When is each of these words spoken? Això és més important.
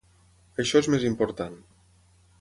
Això 0.63 0.81
és 0.83 0.89
més 0.95 1.05
important. 1.11 1.63